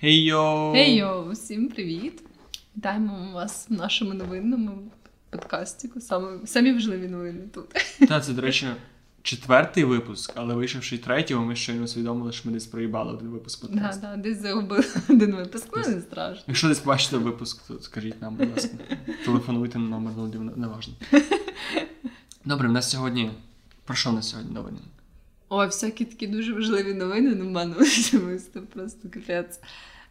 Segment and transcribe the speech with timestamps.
[0.00, 0.72] Хей-йо!
[0.74, 1.30] Хей-йо!
[1.32, 2.22] Всім привіт!
[2.76, 4.78] Вітаємо вас в нашому новинному
[5.30, 5.90] подкасті.
[6.00, 7.64] Саме, самі важливі новини тут.
[8.08, 8.66] Так, це, до речі,
[9.22, 14.02] четвертий випуск, але вийшовши третього, ми щойно усвідомили, що ми десь проїбали один випуск подкасту.
[14.02, 16.44] да, десь загубили один випуск, ну не страшно.
[16.46, 18.76] Якщо десь бачите випуск, то скажіть нам, будь ласка.
[19.24, 20.94] Телефонуйте на номер 01, неважно.
[22.44, 23.30] Добре, в нас сьогодні.
[23.84, 24.78] Про що в нас сьогодні новини?
[25.48, 29.60] Ой, всякі такі дуже важливі новини, в мене особисто просто капець.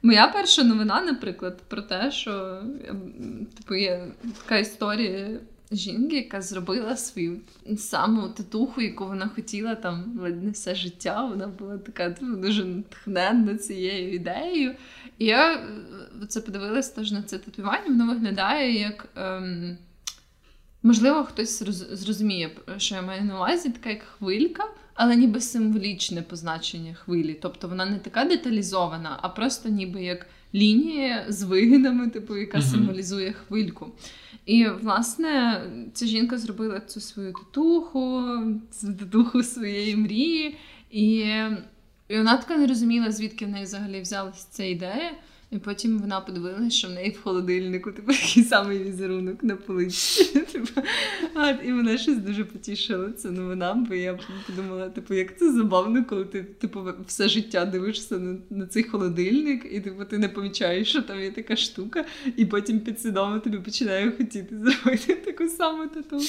[0.01, 4.07] Моя перша новина, наприклад, про те, що ем, типу, є
[4.43, 5.39] така історія
[5.71, 7.37] жінки, яка зробила свою
[7.77, 11.25] саму татуху, яку вона хотіла там ледь не все життя.
[11.25, 14.75] Вона була така типу, дуже натхненна цією ідеєю.
[15.17, 15.65] І я е,
[16.27, 19.07] це подивилась теж на це татуювання, воно виглядає як.
[19.15, 19.77] Ем,
[20.83, 24.63] Можливо, хтось роз- зрозуміє, що я маю на увазі, така як хвилька,
[24.97, 27.37] але ніби символічне позначення хвилі.
[27.41, 33.33] Тобто вона не така деталізована, а просто ніби як лінія з вигинами, типу, яка символізує
[33.33, 33.91] хвильку.
[34.45, 35.61] І, власне,
[35.93, 38.23] ця жінка зробила цю свою татуху,
[38.99, 40.57] татуху своєї мрії.
[40.91, 41.15] І,
[42.07, 45.11] і вона така не розуміла, звідки в неї взагалі взялася ця ідея.
[45.51, 50.39] І потім вона подивилася, що в неї в холодильнику типу, такий самий візерунок на поличці.
[50.39, 50.81] Типу,
[51.35, 56.05] а, і мене щось дуже потішило це новина, бо я подумала, типу, як це забавно,
[56.05, 60.89] коли ти типу, все життя дивишся на, на цей холодильник, і типу, ти не помічаєш,
[60.89, 62.05] що там є така штука,
[62.37, 66.21] і потім підсвідомо тобі починає хотіти зробити таку саму тату.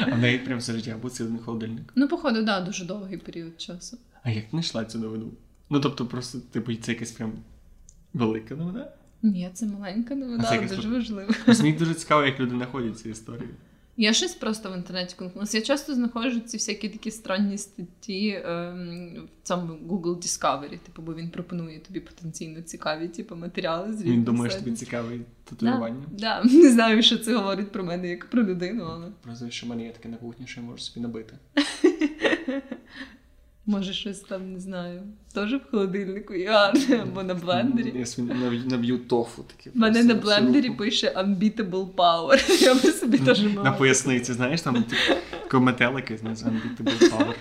[0.00, 1.92] А в неї прям все життя був один холодильник.
[1.94, 3.98] Ну, походу, так, да, дуже довгий період часу.
[4.22, 5.32] А як знайшла цю новину?
[5.70, 7.32] Ну тобто, просто, типу, це якась прям
[8.14, 8.88] велика новина.
[9.22, 11.34] Ні, це маленька новина, але дуже фото- важлива.
[11.44, 13.48] Просто мені дуже цікаво, як люди знаходять цю історію.
[13.96, 15.54] Я щось просто в інтернеті конкурс.
[15.54, 21.14] Я часто знаходжу ці всякі такі странні статті ем, в цьому Google Discovery, типу, бо
[21.14, 26.04] він пропонує тобі потенційно цікаві типу, матеріали з Він думає, що тобі цікаве да, татуювання.
[26.18, 26.42] да.
[26.44, 29.84] Не знаю, що це говорить про мене як про людину, але Просто що в мене
[29.84, 31.34] є таке на кухні, що я можу собі набити.
[33.70, 35.02] може щось там не знаю.
[35.34, 37.92] Теж в холодильнику гарне, або на блендері.
[37.98, 38.32] Я собі
[38.66, 39.70] наб'ю, тофу таке.
[39.74, 42.62] Мене на блендері пише Unbeatable Power.
[42.62, 47.34] Я би собі теж На поясниці, знаєш, там типу, метелики, знаєш, Unbeatable Power.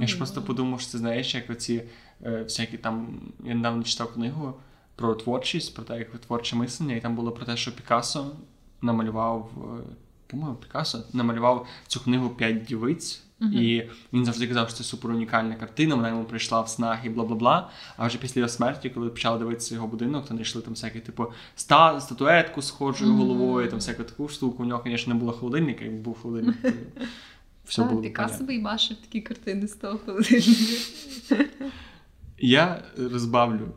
[0.00, 1.82] Я ж просто подумав, що це знаєш, як оці
[2.24, 3.20] е, всякі там.
[3.44, 4.54] Я недавно читав книгу
[4.96, 8.36] про творчість, про те, як творче мислення, і там було про те, що Пікассо
[8.82, 9.94] намалював, е,
[10.26, 13.24] по-моєму, Пікассо намалював цю книгу п'ять дівиць.
[13.52, 13.82] І
[14.12, 17.24] він завжди казав, що це супер унікальна картина, вона йому прийшла в снах і бла
[17.24, 17.70] бла бла.
[17.96, 21.26] А вже після його смерті, коли почали дивитися його будинок, то знайшли там всякі, типу,
[21.58, 23.20] ста, статуетку з схожою Мгм.
[23.20, 24.62] головою, там всяку таку штуку.
[24.62, 26.68] У нього, звісно, не було холодильника, якби був холодильник, то
[27.64, 31.44] все було б Пікассо і бачив такі картини з того холодильника.
[32.38, 33.68] Я розбавлю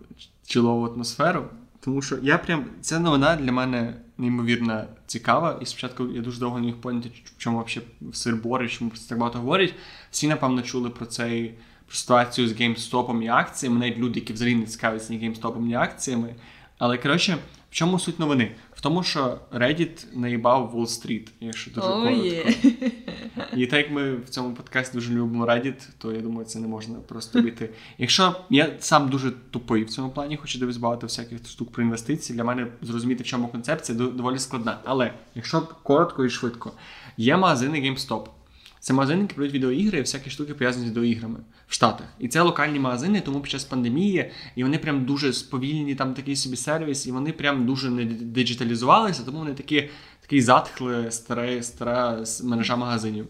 [0.45, 1.45] чолову атмосферу,
[1.79, 5.59] тому що я прям ця новина для мене неймовірно цікава.
[5.61, 9.09] І спочатку я дуже довго не міг поняти, в чому взагалі сирбори, чому про це
[9.09, 9.73] так багато говорять.
[10.11, 11.53] Всі, напевно, чули про цей
[11.87, 15.75] про ситуацію з GameStop і акціями, навіть люди, які взагалі не цікавляться ні GameStop, ні
[15.75, 16.35] акціями.
[16.77, 17.37] Але коротше,
[17.71, 18.51] в чому суть новини?
[18.73, 22.25] В тому, що Reddit наїбав Wall Street, якщо дуже oh, коротко.
[22.25, 22.45] є.
[23.55, 26.67] І так як ми в цьому подкасті дуже любимо Reddit, то я думаю, це не
[26.67, 27.69] можна просто обійти.
[27.97, 32.37] Якщо я сам дуже тупий в цьому плані, хочу дивитися багато всяких штук про інвестиції,
[32.37, 34.79] для мене зрозуміти, в чому концепція доволі складна.
[34.83, 36.71] Але якщо коротко і швидко,
[37.17, 38.27] є магазини GameStop.
[38.79, 42.07] Це магазини, які продають відеоігри і всякі штуки пов'язані з відеоіграми в Штатах.
[42.19, 46.35] І це локальні магазини, тому під час пандемії, і вони прям дуже сповільні, там такий
[46.35, 49.89] собі сервіс, і вони прям дуже не диджиталізувалися, тому вони такі,
[50.27, 53.27] такий затхли, стара, стара мережа магазинів.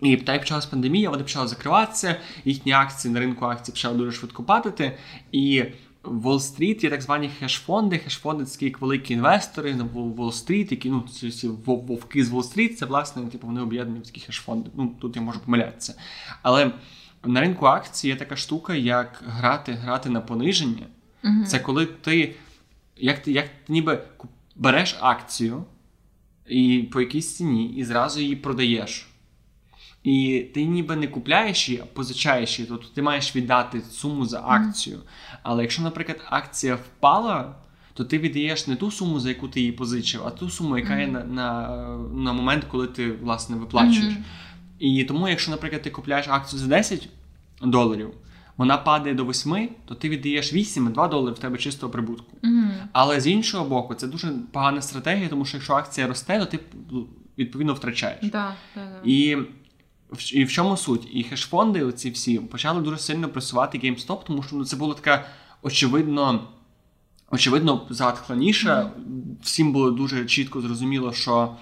[0.00, 4.12] І так як почалась пандемія, вони почали закриватися, їхні акції на ринку акцій почали дуже
[4.12, 4.98] швидко падати.
[5.32, 5.64] І
[6.02, 8.00] в Уолл-стріт є так звані хеш-фонди.
[8.04, 12.74] Хеш-фонди це як великі інвестори на Вол- Уолл-стріт, які ну, ці всі вовки з Уолл-стріт,
[12.74, 14.70] це власне типу, вони об'єднані в такі хеш-фонди.
[14.74, 15.94] Ну, тут я можу помилятися.
[16.42, 16.72] Але
[17.24, 20.86] на ринку акцій є така штука, як грати, грати на пониження.
[21.46, 22.34] Це коли ти
[22.96, 24.02] як ти, як ти ніби
[24.56, 25.64] береш акцію
[26.48, 29.06] і по якійсь ціні і зразу її продаєш.
[30.02, 32.68] І ти ніби не купляєш її, а позичаєш її.
[32.68, 34.98] Тобто ти маєш віддати суму за акцію.
[35.42, 37.54] Але якщо, наприклад, акція впала,
[37.94, 40.96] то ти віддаєш не ту суму, за яку ти її позичив, а ту суму, яка
[40.96, 41.68] є на, на,
[42.14, 44.14] на момент, коли ти власне виплачуєш.
[44.78, 47.08] І тому, якщо, наприклад, ти купляєш акцію за 10
[47.62, 48.10] доларів,
[48.56, 52.36] вона падає до 8, то ти віддаєш 8, 2 долари в тебе чистого прибутку.
[52.94, 56.58] Але з іншого боку, це дуже погана стратегія, тому що якщо акція росте, то ти
[57.38, 58.18] відповідно втрачаєш.
[58.22, 59.00] Да, да, да.
[59.04, 59.36] І
[60.10, 61.08] в, і в чому суть?
[61.12, 65.24] І хеш-фонди, оці всі, почали дуже сильно просувати GameStop, тому що ну, це була така
[65.62, 66.48] очевидно.
[67.30, 68.90] Очевидно, затхла ніша.
[69.42, 71.56] Всім було дуже чітко зрозуміло, що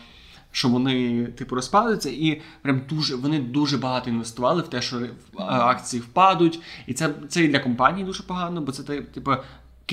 [0.50, 5.06] що вони типу розпадуться, і прям дуже вони дуже багато інвестували в те, що
[5.38, 6.61] акції впадуть.
[6.87, 9.32] І це це і для компанії дуже погано, бо це типу.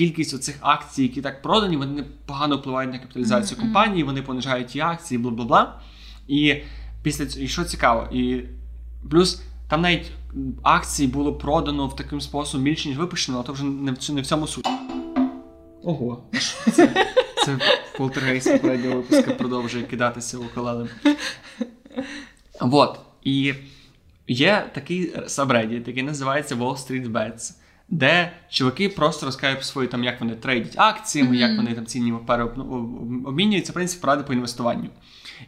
[0.00, 3.60] Кількість оцих акцій, які так продані, вони погано впливають на капіталізацію mm-hmm.
[3.60, 5.80] компанії, вони понижають ті акції, бла бла бла.
[6.28, 6.56] І
[7.02, 8.40] після цього, і що цікаво, і
[9.10, 10.10] плюс там навіть
[10.62, 14.20] акції було продано в таким способом більше, ніж випущено, а то вже не в не
[14.20, 14.68] в цьому суть.
[15.82, 16.24] Ого,
[16.72, 17.06] це
[17.44, 17.58] це
[17.98, 20.88] полтергейст попереднього випуску продовжує кидатися уколелем.
[22.60, 23.00] Вот.
[23.24, 23.54] І
[24.28, 27.54] є такий сабреддіт, який називається Wall Street Bets,
[27.90, 31.48] де чуваки просто розказують про свої, там, як вони трейдять акціями, mm-hmm.
[31.48, 32.44] як вони там цінні папери
[33.24, 34.88] обмінюються, в принципі, поради по інвестуванню.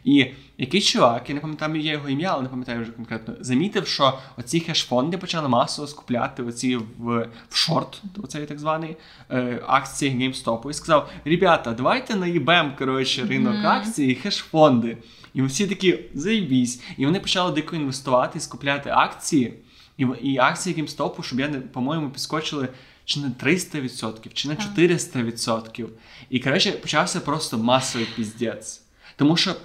[0.03, 3.87] І якийсь чувак, я не пам'ятаю є його ім'я, але не пам'ятаю вже конкретно, замітив,
[3.87, 8.97] що оці хеш-фонди почали масово скупляти оці в в шорт, оцей так званий
[9.29, 13.67] е, акції GameStop, і сказав: Ребята, давайте наїбем коротше, ринок mm-hmm.
[13.67, 14.97] акцій і хеш-фонди.
[15.33, 16.83] І всі такі заїбісь.
[16.97, 19.53] І вони почали дико інвестувати і скупляти акції.
[19.97, 22.69] І і акції GameStop, щоб я не, по-моєму, підскочили
[23.05, 25.87] чи на 300%, чи на 400%.
[26.29, 28.81] І коротше, почався просто масовий піздець.
[29.15, 29.55] Тому що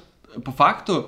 [0.44, 1.04] по факту,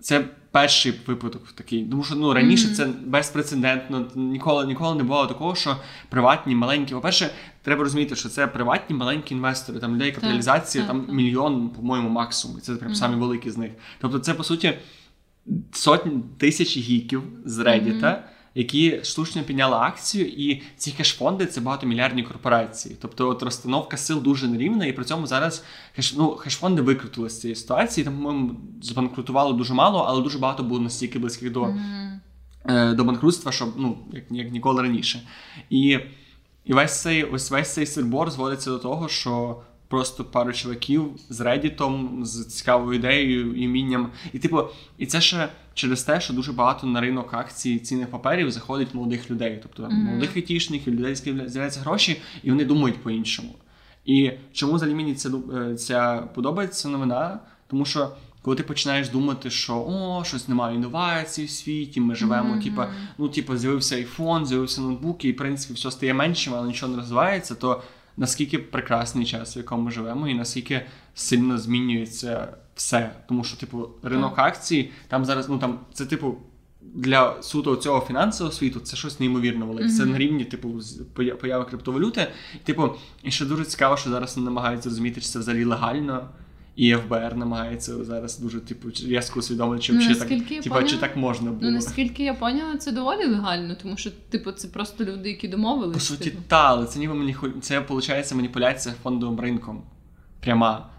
[0.00, 1.84] це перший випадок такий.
[1.84, 2.74] Тому що ну раніше mm-hmm.
[2.74, 4.06] це безпрецедентно.
[4.14, 5.76] Ніколи ніколи не було такого, що
[6.08, 6.94] приватні маленькі.
[6.94, 7.30] По-перше,
[7.62, 9.78] треба розуміти, що це приватні маленькі інвестори.
[9.78, 12.58] Там людей капіталізації так, там так, мільйон, по-моєму, максимум.
[12.58, 12.94] І це прям mm-hmm.
[12.94, 13.70] самі великі з них.
[14.00, 14.78] Тобто, це по суті
[15.72, 18.18] сотні тисяч гіків з Reddit, mm-hmm
[18.58, 22.96] які штучно підняли акцію, і ці хеш-фонди це багатомільярдні корпорації.
[23.00, 25.64] Тобто от розстановка сил дуже нерівна, і при цьому зараз
[25.96, 28.04] хеш, ну, хеш-фонди викрутили з цієї ситуації.
[28.04, 32.94] Там, по-моєму, збанкрутувало дуже мало, але дуже багато було настільки близьких до mm-hmm.
[32.94, 35.22] до банкрутства, що ну, як, як ніколи раніше.
[35.70, 35.98] І
[36.64, 41.40] і весь цей ось весь цей сирбор зводиться до того, що просто пару чуваків з
[41.40, 44.10] редітом, з цікавою ідеєю і вмінням.
[44.32, 44.62] І, типу,
[44.98, 49.30] і це ще через те, що дуже багато на ринок акцій цінних паперів заходить молодих
[49.30, 50.04] людей, тобто mm-hmm.
[50.04, 53.54] молодих айтішників, людей, з'являються гроші, і вони думають по-іншому.
[54.04, 57.38] І чому за мені ця, е, ця подобається новина?
[57.66, 58.12] Тому що.
[58.42, 62.64] Коли ти починаєш думати, що о, щось немає інновацій в світі, ми живемо, mm-hmm.
[62.64, 66.92] типа, ну, типа, з'явився айфон, з'явився ноутбук, і в принципі все стає меншим, але нічого
[66.92, 67.82] не розвивається, то
[68.16, 73.10] наскільки прекрасний час, в якому ми живемо, і наскільки сильно змінюється все.
[73.28, 76.36] Тому що, типу, ринок акцій там зараз, ну там це типу.
[76.94, 79.88] Для суто цього фінансового світу це щось неймовірно велике.
[79.88, 79.96] Mm-hmm.
[79.96, 80.80] Це на рівні типу
[81.40, 82.26] появи криптовалюти.
[82.64, 82.90] Типу,
[83.22, 86.28] і ще дуже цікаво, що зараз намагаються зрозуміти, чи це взагалі легально,
[86.76, 91.16] і ФБР намагається зараз дуже типу різко усвідомити, чи, ну, так, типу, поняла, чи так
[91.16, 91.60] можна було.
[91.62, 95.94] Ну наскільки я поняла, це доволі легально, тому що типу це просто люди, які домовилися.
[95.94, 96.42] По суті, типу.
[96.48, 99.82] та, але це ніби мені це виходить маніпуляція фондовим ринком.
[100.40, 100.95] Пряма.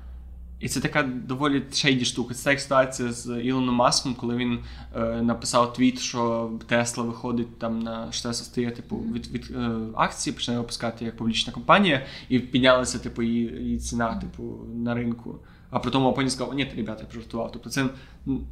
[0.60, 2.34] І це така доволі шейді штука.
[2.34, 4.60] Це як ситуація з Ілоном Маском, коли він
[4.96, 9.70] е, написав твіт, що Тесла виходить там на що Тесла стає типу від від е,
[9.96, 14.44] акції, починає випускати як публічна компанія, і піднялася типу її, її ціна, типу,
[14.76, 15.40] на ринку.
[15.70, 17.52] А при тому Апоні сказав, ні, ребята, я пожартував.
[17.52, 17.86] Тобто це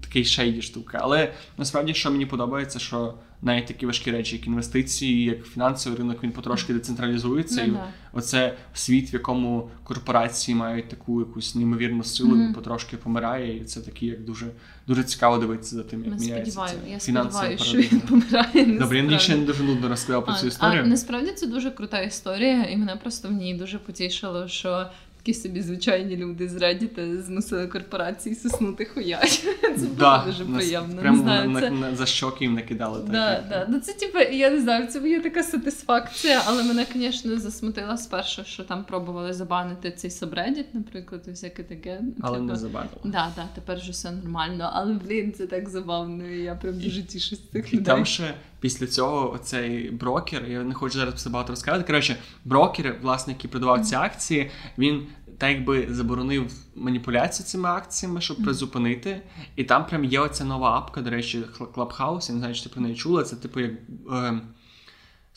[0.01, 0.99] такий шейді штука.
[1.01, 6.23] Але насправді, що мені подобається, що навіть такі важкі речі, як інвестиції, як фінансовий ринок,
[6.23, 7.61] він потрошки децентралізується.
[7.61, 7.67] Mm-hmm.
[7.67, 7.77] І
[8.13, 12.53] оце світ, в якому корпорації мають таку якусь неймовірну силу, mm-hmm.
[12.53, 13.57] потрошки помирає.
[13.57, 14.45] І це такі, як дуже
[14.87, 18.79] дуже цікаво дивитися за тим, як Ми міняється ця Я сподіваюся, що він помирає.
[18.79, 20.83] Добре, я ще не дуже нудно розказав про цю історію.
[20.83, 24.87] А Насправді це дуже крута історія, і мене просто в ній дуже потішило, що
[25.25, 29.47] такі собі звичайні люди з Reddit змусили корпорації соснути хуять.
[29.61, 31.01] Це да, було дуже приємно.
[31.01, 31.71] Прямо знаю, на, це...
[31.71, 32.99] на, за щоки їм накидали.
[32.99, 33.65] Так, да, да.
[33.69, 38.43] Ну, це типу, я не знаю, це є така сатисфакція, але мене, звісно, засмутила спершу,
[38.45, 42.01] що там пробували забанити цей сабреддіт, наприклад, і всяке таке.
[42.21, 42.49] Але типу...
[42.49, 42.97] не забанили.
[43.03, 44.69] Да, да, тепер вже все нормально.
[44.73, 47.81] Але, блін, це так забавно, і я прям дуже тішусь з цих людей.
[47.81, 51.83] І там ще після цього оцей брокер, я не хочу зараз все багато розказати.
[51.83, 52.15] Коротше,
[52.45, 59.21] брокер, власне, який продавав ці акції, він так якби заборонив маніпуляцію цими акціями, щоб призупинити.
[59.55, 62.69] І там прям є оця нова апка, до речі, Clubhouse, я не знаю, чи ти
[62.69, 63.23] про неї чула.
[63.23, 63.71] Це типу як.
[64.11, 64.41] Е,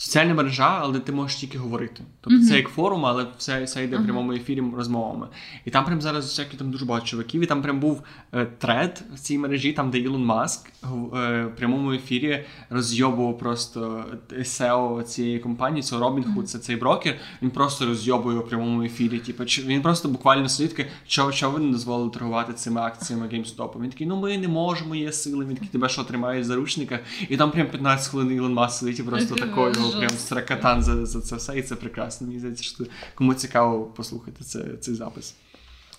[0.01, 2.03] соціальна мережа, але ти можеш тільки говорити.
[2.21, 2.49] Тобто mm-hmm.
[2.49, 5.27] це як форум, але все все йде в прямому ефірі розмовами.
[5.65, 7.41] І там прям зараз всякі там дуже багато чуваків.
[7.41, 8.03] І там прям був
[8.33, 10.73] е, тред в цій мережі, там де Ілон Маск
[11.15, 16.43] е, прямому ефірі розйобував просто SEO цієї компанії, це Robinhood, mm-hmm.
[16.43, 17.19] це цей брокер.
[17.43, 19.19] Він просто розйобує в прямому ефірі.
[19.19, 23.83] Типу, він просто буквально сидить, що, що ви не дозволили торгувати цими акціями GameStop?
[23.83, 25.45] Він такий, ну ми не можемо, є сили.
[25.45, 27.01] Він такий тебе що тримає в заручниках.
[27.29, 31.07] І там прям 15 хвилин Ілон Маск сидить і просто такою отримав прям сракатан за,
[31.07, 32.27] за це все, і це прекрасно.
[32.27, 35.35] Мені здається, що кому цікаво послухати це, цей запис.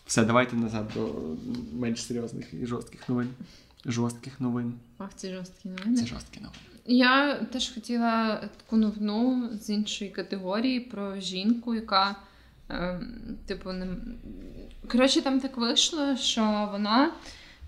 [0.05, 1.15] Все, давайте назад до
[1.74, 3.29] менш серйозних і жорстких новин.
[3.86, 4.74] Жорстких новин.
[4.98, 5.98] Ах, ці жорсткі новини.
[5.98, 6.60] Це жорсткі новини.
[6.86, 12.15] Я теж хотіла таку новину з іншої категорії про жінку, яка,
[12.69, 13.00] е,
[13.46, 13.88] типу, не...
[14.88, 17.12] коротше, там так вийшло, що вона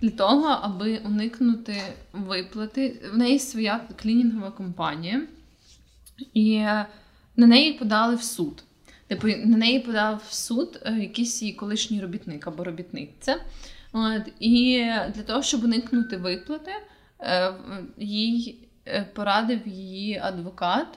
[0.01, 1.75] для того, аби уникнути
[2.13, 5.21] виплати, в неї своя клінінгова компанія,
[6.33, 6.59] і
[7.35, 8.63] на неї подали в суд.
[9.07, 13.37] Типу, на неї подав в суд е, якийсь її колишній робітник або робітниця.
[13.93, 14.85] От, І
[15.15, 16.71] для того, щоб уникнути виплати,
[17.19, 17.53] е,
[17.97, 20.87] їй е, порадив її адвокат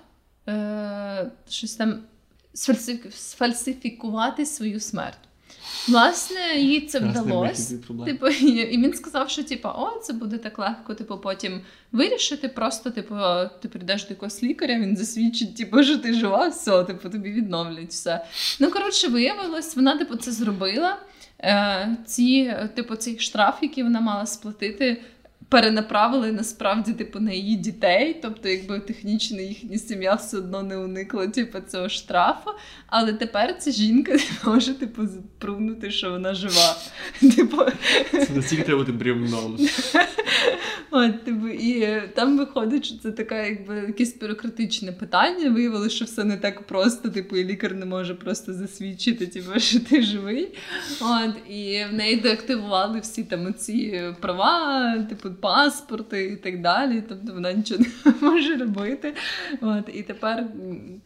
[1.48, 2.02] щось там
[3.12, 5.18] сфальсифікувати свою смерть.
[5.88, 7.78] Власне, їй це вдалося.
[8.04, 11.60] Типу, і він сказав, що типу, о, це буде так легко, типу, потім
[11.92, 12.48] вирішити.
[12.48, 13.14] Просто, типу,
[13.62, 17.90] ти прийдеш до якогось лікаря, він засвідчить, типу, що ти жива, все, типу, тобі відновлять
[17.90, 18.24] все.
[18.60, 20.98] Ну, коротше, виявилось, вона, типу, це зробила.
[21.40, 25.02] Е, ці, типу, цей штраф, який вона мала сплатити,
[25.48, 31.26] перенаправили насправді типу на її дітей, тобто, якби технічно їхня сім'я все одно не уникла
[31.26, 32.50] типу, цього штрафу.
[32.86, 34.20] Але тепер ця жінка не
[34.52, 36.76] може типу, запрунути, що вона жива.
[37.36, 37.56] Типу...
[38.10, 39.58] Це настільки треба бути брівном.
[40.96, 45.50] От, типу, І там виходить, що це таке, якби якесь бюрократичне питання.
[45.50, 49.80] Виявилося, що все не так просто, типу, і лікар не може просто засвідчити, типу, що
[49.80, 50.48] ти живий.
[51.00, 57.02] От, І в неї деактивували всі там ці права, типу, паспорти і так далі.
[57.08, 59.14] Тобто вона нічого не може робити.
[59.60, 60.46] От, І тепер,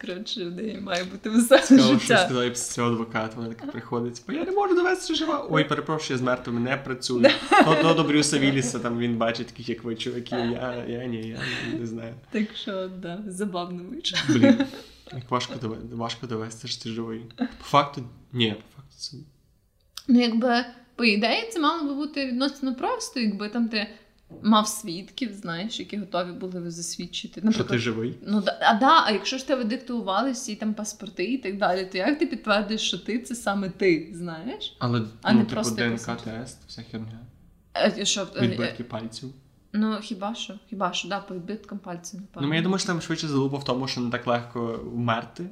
[0.00, 1.99] коротше, в неї має бути все життя.
[1.99, 5.47] що сказали цього адвокат, вона така приходить, бо я не можу довести, що жива.
[5.50, 7.30] Ой, перепрошую, я з мертвими не працюю.
[7.83, 11.38] То до Брюса Вілліса там він бачить таких, як ви, чуваки, я, я ні, я
[11.78, 12.14] не знаю.
[12.30, 14.18] Так що, да, забавно вийшло.
[14.28, 14.58] Блін,
[15.12, 17.23] як важко довести, важко довести, що ти живий.
[17.37, 19.16] По факту, ні, по факту це.
[20.08, 20.64] Ну, якби,
[20.97, 23.87] по ідеї, це мало би бути відносно просто, якби там ти
[24.42, 27.40] мав свідків, знаєш, які готові були засвідчити.
[27.40, 28.18] Наприклад, що ти живий?
[28.26, 31.99] Ну а да, а якщо ж тебе диктували всі там паспорти і так далі, то
[31.99, 34.76] як ти підтвердиш, що ти це саме ти, знаєш?
[34.78, 37.20] Але а ну, не типу просто ДНК-тест, вся херня.
[37.75, 39.32] Е, е, Відбитки пальців.
[39.72, 40.54] Ну, хіба що?
[40.70, 42.48] Хіба що, да, по відбиткам пальців, напевно.
[42.48, 45.46] Ну, я думаю, що там швидше залупа в тому, що не так легко вмерти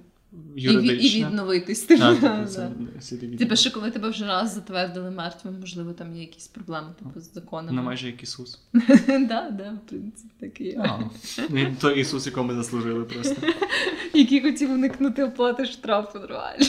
[0.56, 1.18] юридично.
[1.18, 1.82] І, і відновитись.
[1.82, 7.20] Типу, типу, що коли тебе вже раз затвердили мертвим, можливо, там є якісь проблеми типу,
[7.20, 7.72] з законами.
[7.72, 8.60] Ну, майже як Ісус.
[9.06, 11.00] Так, да, в принципі, так і є.
[11.48, 13.36] Ну, той Ісус, якого ми заслужили просто.
[14.14, 16.66] Який хотів уникнути оплати штрафу, реально.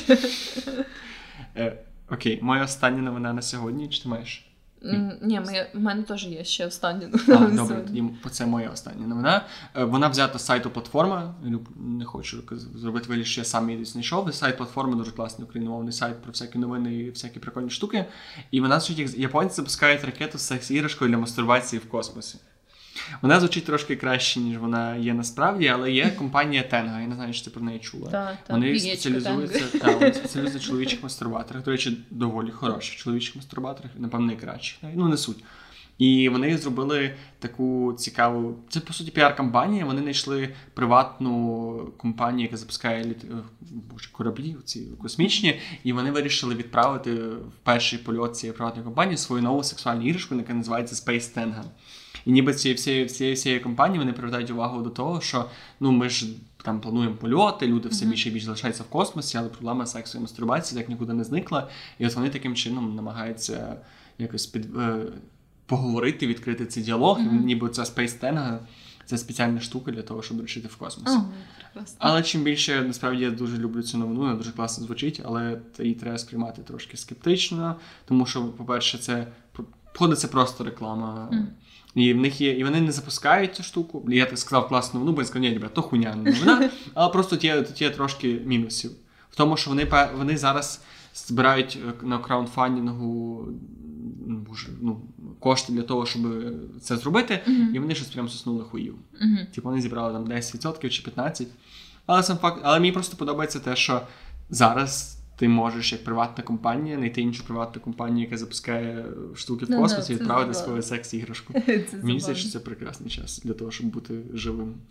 [1.56, 4.47] Е, окей, моя остання новина на сьогодні, чи ти маєш?
[5.22, 7.48] Ні, моє, в мене теж є ще остання новина.
[7.52, 9.46] А, Добре, тоді це моя остання новина.
[9.76, 11.36] Е, вона взята з сайту платформа.
[11.76, 12.44] Не хочу
[12.76, 14.34] зробити вигляд, що я сам її знайшов.
[14.34, 18.06] Сайт платформи дуже класний україномовний сайт про всякі новини і всякі прикольні штуки.
[18.52, 22.38] І вона звучить як японці запускають ракету з секс-іграшкою для мастурбації в космосі.
[23.22, 27.34] Вона звучить трошки краще, ніж вона є насправді, але є компанія Tenga, я не знаю,
[27.34, 28.12] чи ти про неї чула.
[28.12, 31.64] Так, Вони спеціалізуються та, вони спеціалізуються чоловічих мастурбаторах.
[31.64, 34.80] До речі, доволі хороших чоловічих мастурбаторах, напевно, найкращих.
[34.96, 35.44] Ну, не суть.
[35.98, 38.56] І вони зробили таку цікаву.
[38.70, 39.86] Це по суті піар-кампанія.
[39.86, 43.24] Вони знайшли приватну компанію, яка запускає літ...
[43.24, 49.18] Е, боже, кораблі ці космічні, і вони вирішили відправити в перший польот цієї приватної компанії
[49.18, 51.64] свою нову сексуальну іграшку, яка називається Space Tenga.
[52.26, 55.46] І ніби цієї всієї всієї всієї компанії вони привертають увагу до того, що
[55.80, 56.28] ну ми ж
[56.64, 60.22] там плануємо польоти, люди все більше і більше залишаються в космосі, але проблема сексу і
[60.22, 61.70] мастурбації так нікуди не зникла.
[62.00, 63.76] І от вони таким чином намагаються
[64.18, 65.06] якось під е,
[65.66, 67.20] поговорити, відкрити цей діалог.
[67.20, 67.44] Mm-hmm.
[67.44, 68.60] Ніби ця Tango
[69.06, 71.18] це спеціальна штука для того, щоб вирішити в космосі.
[71.18, 71.24] Oh,
[71.98, 75.94] але чим більше насправді я дуже люблю цю новину, вона дуже класно звучить, але її
[75.94, 79.28] треба сприймати трошки скептично, тому що, по-перше, це
[79.98, 81.30] походить це просто реклама.
[81.32, 81.46] Mm.
[81.96, 84.06] І в них є, і вони не запускають цю штуку.
[84.08, 86.70] Я так сказав класну новину, бо я сказав, ні, ребят, то хуйня не новина.
[86.94, 88.92] Але просто тут є, тут є трошки мінусів.
[89.32, 89.88] В тому, що вони
[90.18, 90.82] вони зараз
[91.16, 93.46] збирають е, на краундфандингу
[94.82, 95.02] ну,
[95.40, 96.22] кошти для того, щоб
[96.82, 97.72] це зробити, uh-huh.
[97.74, 98.96] і вони щось прям соснули хуїв.
[99.22, 99.56] Uh-huh.
[99.56, 101.46] Типу вони зібрали там 10% чи 15%.
[102.06, 104.02] Але сам факт, але мені просто подобається те, що
[104.50, 110.14] зараз ти можеш як приватна компанія знайти іншу приватну компанію, яка запускає штуки в космосі,
[110.14, 111.54] і відправити свою секс-іграшку.
[112.04, 114.76] Мені здається, що це прекрасний час для того, щоб бути живим.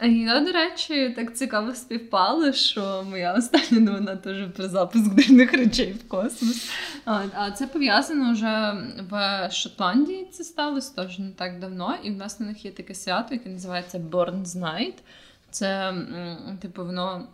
[0.00, 5.92] Я, до речі, так цікаво співпало, що моя остання новина теж про запуск дивних речей
[5.92, 6.70] в космос.
[7.04, 8.74] А це пов'язано вже
[9.10, 10.28] в Шотландії.
[10.32, 11.94] Це сталося теж не так давно.
[12.02, 14.94] І в нас на них є таке свято, яке називається Born's Night.
[15.50, 15.94] Це,
[16.60, 17.26] типу, воно.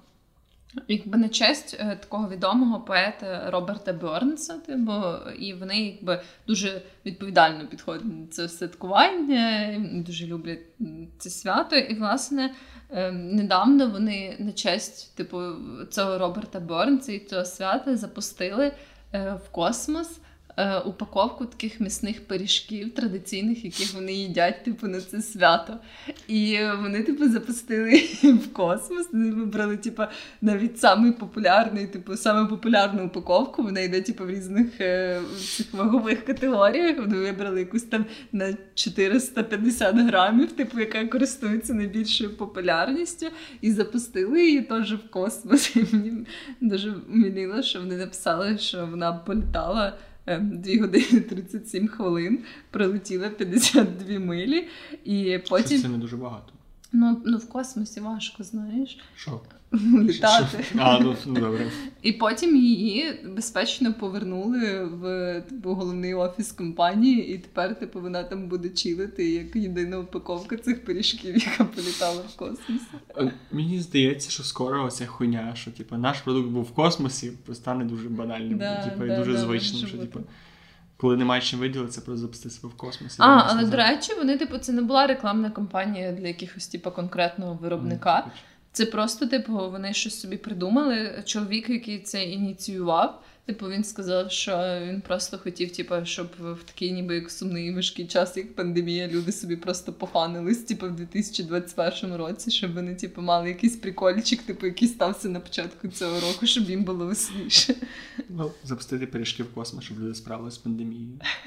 [0.89, 4.93] Якби на честь е, такого відомого поета Роберта Бернса, типу,
[5.39, 9.75] і вони якби дуже відповідально підходять на це святкування,
[10.07, 10.61] дуже люблять
[11.19, 11.77] це свято.
[11.77, 12.55] І, власне,
[12.91, 15.43] е, недавно вони на честь типу,
[15.91, 18.73] цього Роберта Бернса і цього свята запустили
[19.13, 20.21] е, в космос
[20.57, 25.79] е, упаковку таких м'ясних пиріжків традиційних, яких вони їдять, типу, на це свято.
[26.29, 29.09] І вони, типу, запустили в космос.
[29.13, 30.03] Вони вибрали, типу,
[30.41, 33.63] навіть самий популярний, типу, саме популярну упаковку.
[33.63, 35.21] Вона йде, типу, в різних е,
[35.57, 36.99] цих вагових категоріях.
[36.99, 43.27] Вони вибрали якусь там на 450 грамів, типу, яка користується найбільшою популярністю,
[43.61, 45.77] і запустили її теж в космос.
[45.77, 46.27] І мені
[46.61, 49.99] дуже міліло, що вони написали, що вона політала.
[50.27, 52.39] 2 ем, години 37 хвилин,
[52.71, 54.69] прилетіла 52 милі,
[55.05, 55.83] і потім.
[55.83, 56.53] Це не дуже багато.
[56.93, 58.99] Ну, ну в космосі важко, знаєш.
[59.17, 59.41] Що?
[60.03, 60.65] Літати.
[60.79, 61.71] А, ну, ну добре.
[62.03, 68.49] І потім її безпечно повернули в типу, головний офіс компанії, і тепер типу, вона там
[68.49, 72.83] буде чилити як єдина упаковка цих пиріжків, яка політала в космос.
[73.17, 77.85] Е, мені здається, що скоро оця хуйня, що типу, наш продукт був в космосі, стане
[77.85, 79.87] дуже банальним, да, типу, да, і дуже да, звичним.
[79.87, 80.21] що, типу,
[81.03, 83.17] коли немає чим виділитися, просто запустити себе в космосі.
[83.19, 87.55] А, але до речі, вони, типу, це не була рекламна кампанія для якихось типу, конкретного
[87.55, 88.17] виробника.
[88.17, 88.31] Mm,
[88.73, 91.23] це просто, типу, вони щось собі придумали.
[91.25, 96.93] Чоловік, який це ініціював, типу, він сказав, що він просто хотів, типу, щоб в такий
[96.93, 102.51] ніби як сумний важкий час, як пандемія, люди собі просто пофанились, типу, в 2021 році,
[102.51, 106.85] щоб вони, типу, мали якийсь прикольчик, типу, який стався на початку цього року, щоб їм
[106.85, 107.75] було веселіше.
[108.29, 111.19] Ну, запустити пиріжки в космос, щоб люди справилися з пандемією.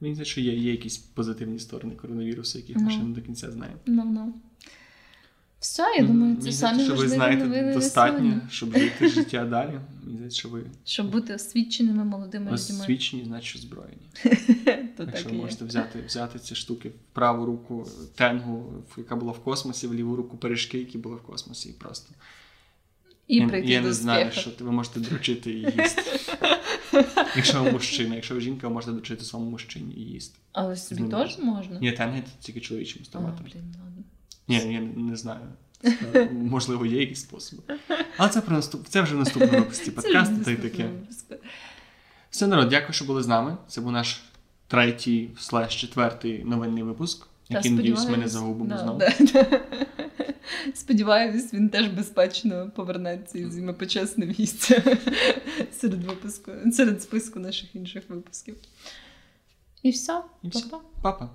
[0.00, 3.50] Мені здається, що є, є якісь позитивні сторони коронавірусу, яких ми ще не до кінця
[3.50, 3.78] знаємо.
[3.86, 4.34] Ну, ну.
[5.64, 9.80] Все, я думаю, це самі що ви знаєте достатньо, щоб жити життя далі.
[10.02, 12.54] Мені що ви щоб бути освіченими молодими людьми.
[12.54, 14.02] Освічені, значить озброєні.
[14.98, 19.86] Якщо ви можете взяти взяти ці штуки в праву руку тенгу, яка була в космосі,
[19.86, 22.14] в ліву руку пиріжки, які були в космосі, і просто.
[23.28, 26.02] І я, я не знаю, що ви можете доручити і їсти.
[27.36, 30.38] Якщо ви мужчина, якщо ви жінка, ви можете доручити своєму мужчині і їсти.
[30.52, 31.78] Але собі теж можна?
[31.80, 33.46] Ні, тенги тільки чоловічим інструментом.
[34.48, 35.40] Ні, я не знаю.
[36.32, 37.62] Можливо, є якісь способи.
[38.16, 38.86] Але це про наступ...
[38.88, 40.90] це вже в наступному випуску подкасту та й таке.
[42.30, 43.56] Все, народ, дякую, що були з нами.
[43.68, 44.22] Це був наш
[44.68, 49.00] третій слеш четвертий новинний випуск, який, надіюсь, ми не загубимо знову.
[50.74, 54.98] Сподіваюсь, він теж безпечно повернеться і займе почесне місце
[55.72, 58.56] серед випуску, серед списку наших інших випусків.
[59.82, 60.22] І все.
[60.42, 60.76] І все.
[61.02, 61.30] Папа.